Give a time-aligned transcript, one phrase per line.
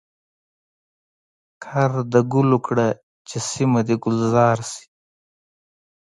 [1.63, 2.87] کرد د ګلو کړه
[3.27, 4.85] چي سیمه د ګلزار شي.